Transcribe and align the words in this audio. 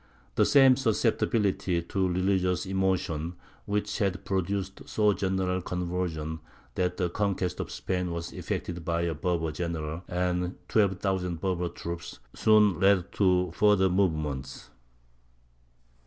The 0.33 0.47
same 0.47 0.77
susceptibility 0.77 1.79
to 1.83 2.07
religious 2.07 2.65
emotion, 2.65 3.35
which 3.65 3.99
had 3.99 4.25
produced 4.25 4.81
so 4.89 5.13
general 5.13 5.59
a 5.59 5.61
conversion 5.61 6.39
that 6.73 6.97
the 6.97 7.07
conquest 7.11 7.59
of 7.59 7.69
Spain 7.69 8.09
was 8.09 8.33
effected 8.33 8.83
by 8.83 9.01
a 9.03 9.13
Berber 9.13 9.51
general 9.51 10.03
and 10.07 10.55
twelve 10.67 10.97
thousand 11.01 11.39
Berber 11.39 11.69
troops, 11.69 12.17
soon 12.33 12.79
led 12.79 13.11
to 13.11 13.51
further 13.51 13.89
movements. 13.89 14.71